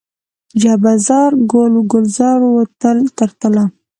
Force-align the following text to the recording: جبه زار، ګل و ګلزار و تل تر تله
جبه 0.61 0.93
زار، 1.07 1.31
ګل 1.51 1.73
و 1.79 1.81
ګلزار 1.91 2.39
و 2.45 2.51
تل 2.81 2.99
تر 3.17 3.29
تله 3.39 3.63